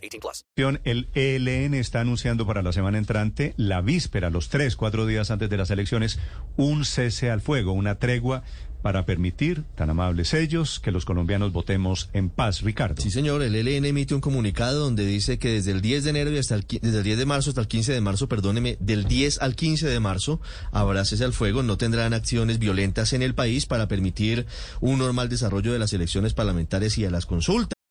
[0.00, 0.44] 18 plus.
[0.84, 5.50] El ELN está anunciando para la semana entrante, la víspera, los tres, cuatro días antes
[5.50, 6.18] de las elecciones,
[6.56, 8.42] un cese al fuego, una tregua
[8.82, 13.02] para permitir, tan amables ellos, que los colombianos votemos en paz, Ricardo.
[13.02, 16.30] Sí, señor, el ELN emite un comunicado donde dice que desde el 10 de enero
[16.30, 19.04] y hasta el, desde el 10 de marzo hasta el 15 de marzo, perdóneme, del
[19.04, 20.40] 10 al 15 de marzo
[20.72, 24.46] habrá cese al fuego, no tendrán acciones violentas en el país para permitir
[24.80, 27.79] un normal desarrollo de las elecciones parlamentarias y de las consultas.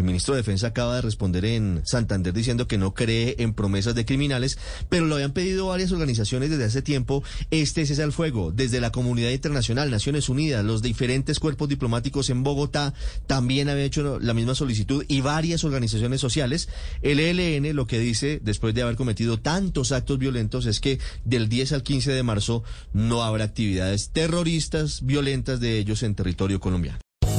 [0.00, 3.94] El ministro de Defensa acaba de responder en Santander diciendo que no cree en promesas
[3.94, 4.56] de criminales,
[4.88, 7.22] pero lo habían pedido varias organizaciones desde hace tiempo.
[7.50, 12.42] Este cese al fuego, desde la comunidad internacional, Naciones Unidas, los diferentes cuerpos diplomáticos en
[12.42, 12.94] Bogotá
[13.26, 16.70] también habían hecho la misma solicitud y varias organizaciones sociales.
[17.02, 21.50] El ELN lo que dice, después de haber cometido tantos actos violentos, es que del
[21.50, 27.00] 10 al 15 de marzo no habrá actividades terroristas violentas de ellos en territorio colombiano.